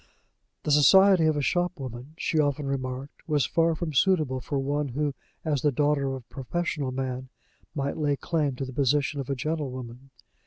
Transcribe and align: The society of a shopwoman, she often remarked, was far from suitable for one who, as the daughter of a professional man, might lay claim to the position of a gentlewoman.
The 0.63 0.71
society 0.71 1.27
of 1.27 1.37
a 1.37 1.43
shopwoman, 1.43 2.15
she 2.17 2.39
often 2.39 2.65
remarked, 2.65 3.21
was 3.27 3.45
far 3.45 3.75
from 3.75 3.93
suitable 3.93 4.41
for 4.41 4.57
one 4.57 4.87
who, 4.87 5.13
as 5.45 5.61
the 5.61 5.71
daughter 5.71 6.07
of 6.07 6.13
a 6.15 6.21
professional 6.33 6.91
man, 6.91 7.29
might 7.75 7.97
lay 7.97 8.15
claim 8.15 8.55
to 8.55 8.65
the 8.65 8.73
position 8.73 9.19
of 9.21 9.29
a 9.29 9.35
gentlewoman. 9.35 10.09